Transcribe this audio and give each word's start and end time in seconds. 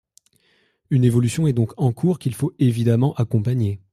Une 0.89 1.03
évolution 1.03 1.45
est 1.45 1.53
donc 1.53 1.79
en 1.79 1.93
cours, 1.93 2.17
qu’il 2.17 2.33
faut 2.33 2.55
évidemment 2.57 3.13
accompagner. 3.17 3.79